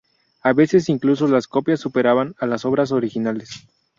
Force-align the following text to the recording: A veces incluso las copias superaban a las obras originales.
A 0.41 0.51
veces 0.51 0.89
incluso 0.89 1.27
las 1.27 1.47
copias 1.47 1.79
superaban 1.79 2.33
a 2.39 2.47
las 2.47 2.65
obras 2.65 2.91
originales. 2.91 3.67